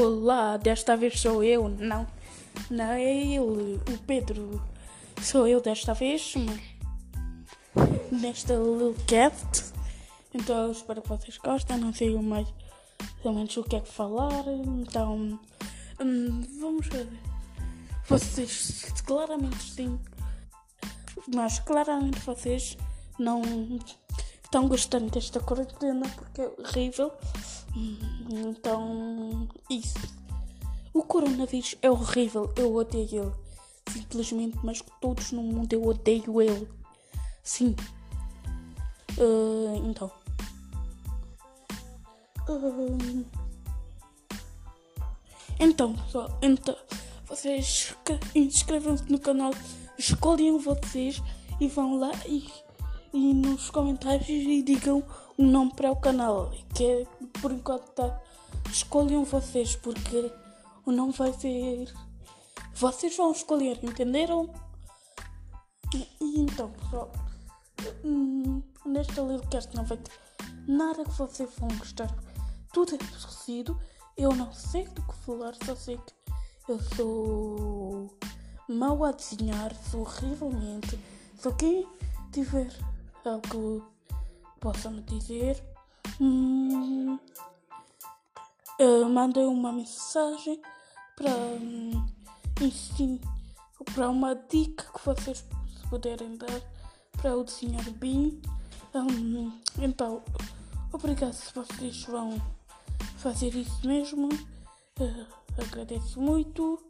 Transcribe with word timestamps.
Olá, 0.00 0.56
desta 0.56 0.96
vez 0.96 1.18
sou 1.20 1.42
eu, 1.42 1.68
não, 1.68 2.06
não 2.70 2.84
é 2.84 3.02
ele, 3.02 3.40
o 3.40 3.98
Pedro. 4.06 4.62
Sou 5.20 5.44
eu 5.48 5.60
desta 5.60 5.92
vez, 5.92 6.34
nesta 8.12 8.54
Little 8.54 8.94
Cast. 9.08 9.72
Então 10.32 10.70
espero 10.70 11.02
que 11.02 11.08
vocês 11.08 11.36
gostem, 11.38 11.78
não 11.78 11.92
sei 11.92 12.16
mais 12.16 12.46
ou 13.24 13.32
menos 13.32 13.56
o 13.56 13.64
que 13.64 13.74
é 13.74 13.80
que 13.80 13.90
falar. 13.90 14.44
Então 14.46 15.40
hum, 16.00 16.46
vamos 16.60 16.86
ver. 16.86 17.08
Vocês 18.06 18.84
claramente 19.04 19.60
sim, 19.64 19.98
mas 21.34 21.58
claramente 21.58 22.20
vocês 22.20 22.78
não 23.18 23.42
estão 24.44 24.68
gostando 24.68 25.10
desta 25.10 25.40
quarentena 25.40 26.08
porque 26.08 26.40
é 26.40 26.52
horrível. 26.56 27.10
Então, 28.30 29.48
isso. 29.70 29.98
O 30.92 31.02
coronavírus 31.02 31.76
é 31.80 31.90
horrível, 31.90 32.52
eu 32.56 32.74
odeio 32.74 33.22
ele. 33.22 33.32
Simplesmente, 33.92 34.58
mas 34.62 34.82
todos 35.00 35.32
no 35.32 35.42
mundo 35.42 35.72
eu 35.72 35.86
odeio 35.86 36.42
ele. 36.42 36.68
Sim. 37.42 37.74
Uh, 39.16 39.74
então. 39.84 40.10
Uh, 42.48 43.24
então, 45.60 45.94
pessoal, 45.94 46.38
então, 46.40 46.76
vocês 47.26 47.94
inscrevam-se 48.34 49.10
no 49.10 49.18
canal, 49.18 49.52
escolhem 49.98 50.56
vocês 50.58 51.22
e 51.60 51.68
vão 51.68 51.98
lá 51.98 52.12
e, 52.26 52.48
e 53.12 53.34
nos 53.34 53.70
comentários 53.70 54.28
e 54.28 54.62
digam 54.62 55.02
o 55.36 55.42
nome 55.42 55.72
para 55.74 55.90
o 55.90 55.96
canal. 55.96 56.50
Que 56.74 56.84
é, 56.84 57.06
por 57.40 57.52
enquanto 57.52 57.88
tá. 57.90 58.20
Escolham 58.70 59.24
vocês, 59.24 59.76
porque 59.76 60.32
o 60.84 60.92
nome 60.92 61.12
vai 61.12 61.32
ser. 61.32 61.92
Vocês 62.74 63.16
vão 63.16 63.32
escolher, 63.32 63.78
entenderam? 63.82 64.52
E 65.94 66.40
então, 66.40 66.70
pessoal, 66.70 67.10
hum, 68.04 68.62
nesta 68.84 69.22
Lilcast 69.22 69.74
não 69.74 69.84
vai 69.84 69.96
ter 69.96 70.12
nada 70.66 71.04
que 71.04 71.12
vocês 71.12 71.50
vão 71.58 71.68
gostar. 71.78 72.14
Tudo 72.72 72.94
é 72.94 72.98
parecido. 72.98 73.78
Eu 74.16 74.34
não 74.34 74.52
sei 74.52 74.86
do 74.88 75.02
que 75.02 75.14
falar, 75.24 75.54
só 75.64 75.74
sei 75.74 75.96
que 75.96 76.72
eu 76.72 76.80
sou 76.96 78.18
mau 78.68 79.04
a 79.04 79.12
desenhar, 79.12 79.74
sou 79.90 80.00
horrivelmente. 80.02 80.98
Só 81.38 81.52
quem 81.52 81.86
tiver 82.32 82.68
algo 83.28 83.86
possa 84.60 84.90
me 84.90 85.02
dizer. 85.02 85.62
Hum, 86.20 87.18
mandei 89.18 89.44
uma 89.44 89.72
mensagem 89.72 90.60
para 91.16 91.30
um, 91.34 92.06
para 93.94 94.08
uma 94.08 94.34
dica 94.34 94.84
que 94.92 95.04
vocês 95.04 95.44
puderem 95.90 96.36
dar 96.36 96.60
para 97.16 97.30
eu 97.30 97.42
desenhar 97.42 97.90
bem. 97.90 98.40
Um, 98.94 99.52
então, 99.80 100.22
obrigado 100.92 101.32
se 101.32 101.52
vocês 101.52 102.04
vão 102.04 102.40
fazer 103.16 103.54
isso 103.56 103.86
mesmo. 103.86 104.28
Uh, 105.00 105.26
agradeço 105.60 106.20
muito. 106.20 106.80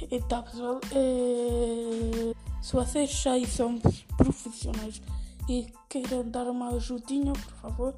Então, 0.00 0.42
pessoal, 0.42 0.76
uh, 0.76 2.36
se 2.62 2.72
vocês 2.72 3.10
já 3.10 3.32
são 3.46 3.80
profissionais 4.16 5.02
e 5.48 5.66
queiram 5.88 6.28
dar 6.28 6.46
uma 6.46 6.68
ajudinha, 6.76 7.32
por 7.32 7.52
favor, 7.54 7.94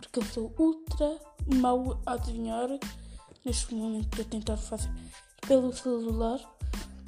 porque 0.00 0.18
eu 0.18 0.24
sou 0.24 0.52
ultra 0.58 1.20
mau 1.54 2.00
a 2.04 2.14
adivinhar. 2.14 2.68
Neste 3.44 3.74
momento 3.74 4.20
a 4.20 4.24
tentar 4.24 4.56
fazer 4.56 4.90
pelo 5.46 5.70
celular 5.72 6.40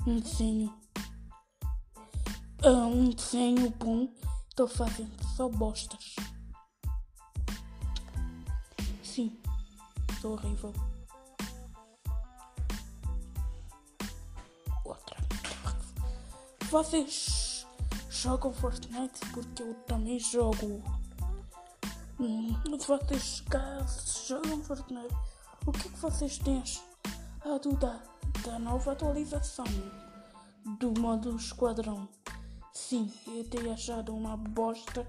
um 0.06 0.20
desenho. 0.20 0.72
Uh, 2.62 2.86
um 2.86 3.10
desenho 3.10 3.70
bom. 3.70 4.08
Estou 4.48 4.68
fazendo 4.68 5.12
só 5.34 5.48
bostas. 5.48 6.14
Sim, 9.02 9.36
sou 10.20 10.32
horrível. 10.32 10.72
Outra. 14.86 15.16
Vocês 16.70 17.66
jogam 18.08 18.52
Fortnite 18.52 19.18
porque 19.32 19.62
eu 19.62 19.74
também 19.86 20.18
jogo. 20.20 20.82
Hum, 22.20 22.54
vocês 22.86 23.42
jogam 24.28 24.62
Fortnite, 24.62 25.14
o 25.66 25.72
que, 25.72 25.88
é 25.88 25.90
que 25.90 25.98
vocês 25.98 26.38
têm 26.38 26.62
achado 26.62 27.76
da, 27.76 28.00
da 28.44 28.58
nova 28.60 28.92
atualização 28.92 29.66
do 30.78 30.98
modo 31.00 31.34
esquadrão? 31.36 32.08
Sim, 32.72 33.12
eu 33.26 33.42
tenho 33.50 33.72
achado 33.72 34.14
uma 34.14 34.36
bosta 34.36 35.06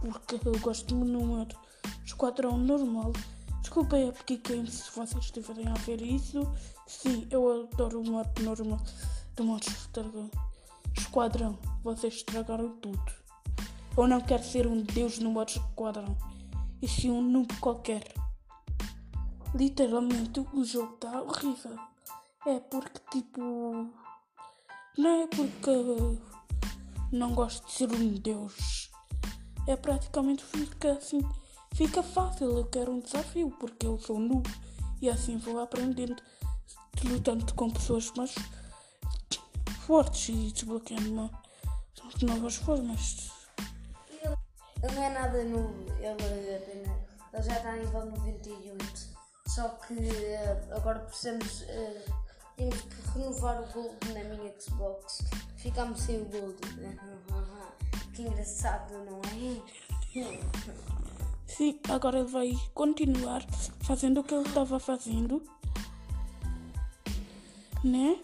porque 0.00 0.40
eu 0.44 0.58
gosto 0.58 0.94
do 0.94 1.04
modo 1.04 1.56
esquadrão 2.04 2.58
normal. 2.58 3.12
Desculpem 3.62 4.08
a 4.08 4.12
pequeno 4.12 4.66
se 4.66 4.90
vocês 4.90 5.24
estiverem 5.24 5.66
a 5.68 5.74
ver 5.74 6.02
isso. 6.02 6.52
Sim, 6.86 7.26
eu 7.30 7.62
adoro 7.72 8.00
o 8.00 8.04
modo 8.04 8.42
normal 8.42 8.80
do 9.34 9.44
modo 9.44 9.64
esquadrão. 10.96 11.58
Vocês 11.82 12.14
estragaram 12.14 12.76
tudo. 12.76 13.00
Eu 13.96 14.06
não 14.06 14.20
quero 14.20 14.42
ser 14.42 14.66
um 14.66 14.82
deus 14.82 15.18
no 15.18 15.30
modo 15.30 15.48
esquadrão. 15.48 16.16
E 16.82 16.88
sim 16.88 17.10
um 17.10 17.22
noob 17.22 17.54
qualquer. 17.60 18.02
Literalmente 19.54 20.40
o 20.52 20.64
jogo 20.64 20.94
está 20.94 21.22
horrível. 21.22 21.78
É 22.46 22.58
porque 22.58 23.00
tipo. 23.10 23.88
Não 24.98 25.22
é 25.22 25.26
porque 25.28 25.70
não 27.12 27.34
gosto 27.34 27.66
de 27.66 27.72
ser 27.72 27.92
um 27.92 28.08
deus. 28.14 28.90
É 29.66 29.76
praticamente 29.76 30.42
fica 30.42 30.92
assim. 30.92 31.20
Fica 31.74 32.02
fácil. 32.02 32.58
Eu 32.58 32.64
quero 32.66 32.92
um 32.92 33.00
desafio 33.00 33.50
porque 33.58 33.86
eu 33.86 33.98
sou 33.98 34.18
noob. 34.18 34.48
E 35.00 35.08
assim 35.08 35.36
vou 35.36 35.60
aprendendo 35.60 36.22
lutando 37.04 37.52
com 37.54 37.70
pessoas 37.70 38.12
mais 38.12 38.34
fortes 39.86 40.28
e 40.28 40.52
desbloqueando 40.52 41.30
novas 42.22 42.56
formas. 42.56 43.30
Ele, 44.08 44.36
ele 44.82 44.94
não 44.94 45.02
é 45.02 45.10
nada 45.10 45.44
novo, 45.44 45.74
ele, 45.98 46.56
apenas, 46.56 46.96
ele 47.32 47.42
já 47.42 47.56
está 47.56 47.70
a 47.70 47.76
nível 47.76 48.06
98. 48.06 49.12
Só 49.48 49.68
que 49.68 49.94
uh, 49.94 50.76
agora 50.76 51.00
precisamos. 51.00 51.62
Uh, 51.62 52.22
temos 52.56 52.80
que 52.80 53.18
renovar 53.18 53.60
o 53.62 53.66
Gold 53.72 54.12
na 54.12 54.24
minha 54.24 54.54
Xbox. 54.60 55.24
Ficamos 55.56 56.00
sem 56.00 56.22
o 56.22 56.24
Gold. 56.26 56.56
que 58.14 58.22
engraçado, 58.22 58.92
não 59.04 59.20
é? 59.22 60.91
Sim, 61.56 61.78
agora 61.90 62.20
ele 62.20 62.28
vai 62.28 62.52
continuar 62.72 63.42
fazendo 63.82 64.20
o 64.20 64.24
que 64.24 64.34
ele 64.34 64.48
estava 64.48 64.80
fazendo. 64.80 65.42
Né? 67.84 68.18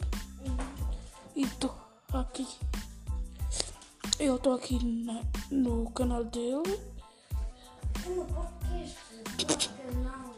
E 1.37 1.47
tô 1.47 1.71
aqui. 2.15 2.49
Eu 4.19 4.39
tô 4.39 4.53
aqui 4.53 4.83
na, 4.83 5.23
no 5.51 5.91
canal 5.91 6.25
dele. 6.25 6.81
No 8.07 8.25
podcast. 8.25 9.69
canal. 9.69 10.35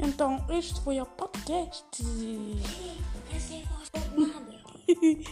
Então, 0.00 0.44
este 0.50 0.80
foi 0.80 1.00
o 1.00 1.06
podcast. 1.06 2.02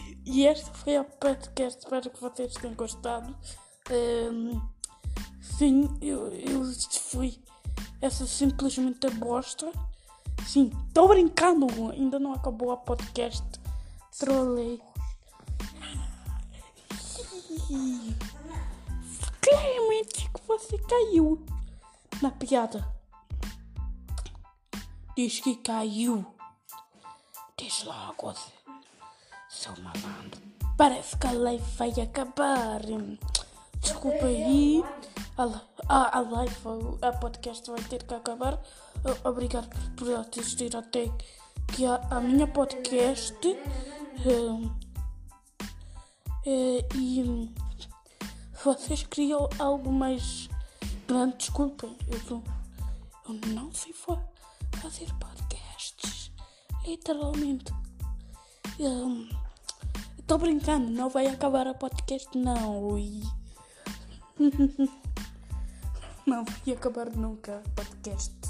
e 0.25 0.45
este 0.45 0.69
foi 0.71 0.97
o 0.99 1.03
podcast. 1.03 1.79
Espero 1.79 2.09
que 2.09 2.21
vocês 2.21 2.53
tenham 2.53 2.75
gostado. 2.75 3.35
Um, 3.91 4.61
sim, 5.41 5.89
eu, 6.01 6.27
eu 6.27 6.63
fui 7.09 7.39
essa 8.01 8.25
simplesmente 8.25 9.09
bosta. 9.11 9.71
Sim, 10.45 10.71
tô 10.93 11.07
brincando, 11.07 11.67
ainda 11.91 12.19
não 12.19 12.33
acabou 12.33 12.71
a 12.71 12.77
podcast. 12.77 13.43
Trolei. 14.17 14.81
Claramente 19.41 20.29
que 20.29 20.47
você 20.47 20.77
caiu 20.77 21.43
na 22.21 22.31
piada. 22.31 22.87
Diz 25.15 25.39
que 25.39 25.55
caiu. 25.57 26.25
Diz 27.57 27.83
logo, 27.83 28.33
seu 29.53 29.73
malandro. 29.83 30.41
Parece 30.77 31.15
que 31.17 31.27
a 31.27 31.31
live 31.31 31.63
vai 31.77 31.91
acabar. 32.01 32.81
Desculpa 33.79 34.25
aí. 34.25 34.83
A, 35.37 36.17
a, 36.17 36.21
live, 36.21 36.55
a 37.01 37.11
podcast 37.13 37.69
vai 37.69 37.81
ter 37.83 38.03
que 38.03 38.13
acabar. 38.13 38.59
Obrigado 39.23 39.67
por 39.95 40.09
assistir 40.15 40.75
até 40.75 41.11
que 41.67 41.85
a, 41.85 41.95
a 42.09 42.19
minha 42.19 42.47
podcast. 42.47 43.35
Uh, 44.25 44.65
uh, 46.45 46.95
e 46.95 47.53
vocês 48.63 49.03
queriam 49.03 49.49
algo 49.59 49.91
mais 49.91 50.49
grande 51.07 51.37
desculpa. 51.37 51.87
Eu, 52.07 52.19
sou, 52.21 52.43
eu 53.27 53.33
não 53.53 53.71
sei 53.71 53.93
fa- 53.93 54.23
fazer 54.81 55.07
podcasts. 55.19 56.31
Literalmente. 56.85 57.71
Estou 60.23 60.37
brincando, 60.37 60.89
não 60.89 61.09
vai 61.09 61.27
acabar 61.27 61.67
a 61.67 61.73
podcast 61.73 62.29
não. 62.37 62.81
Ui. 62.87 63.21
não 66.25 66.45
vai 66.45 66.73
acabar 66.73 67.09
nunca 67.09 67.61
o 67.67 67.69
podcast. 67.71 68.42